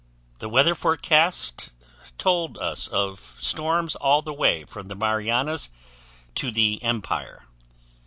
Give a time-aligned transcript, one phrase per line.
[0.39, 1.69] The weather forecast
[2.17, 5.69] told us of storms all the way from the Marianas
[6.33, 7.45] to the Empire.